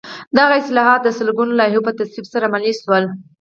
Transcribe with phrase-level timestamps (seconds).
[0.37, 3.03] دغه اصلاحات د سلګونو لایحو په تصویب سره عملي شول.